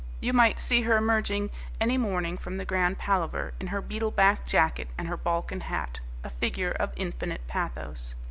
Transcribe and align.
You 0.19 0.33
might 0.33 0.59
see 0.59 0.81
her 0.81 0.97
emerging 0.97 1.51
any 1.79 1.95
morning 1.95 2.35
from 2.35 2.57
the 2.57 2.65
Grand 2.65 2.97
Palaver 2.97 3.53
in 3.59 3.67
her 3.67 3.83
beetle 3.83 4.09
back 4.09 4.47
jacket 4.47 4.87
and 4.97 5.07
her 5.07 5.15
Balkan 5.15 5.59
hat, 5.61 5.99
a 6.23 6.31
figure 6.31 6.71
of 6.71 6.91
infinite 6.95 7.45
pathos. 7.45 8.15